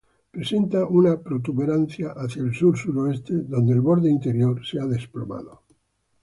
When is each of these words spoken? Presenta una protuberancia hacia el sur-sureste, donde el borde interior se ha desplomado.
Presenta 0.31 0.83
una 0.87 1.17
protuberancia 1.21 2.09
hacia 2.15 2.41
el 2.41 2.55
sur-sureste, 2.55 3.33
donde 3.43 3.73
el 3.73 3.81
borde 3.81 4.09
interior 4.09 4.65
se 4.65 4.79
ha 4.79 4.87
desplomado. 4.87 5.61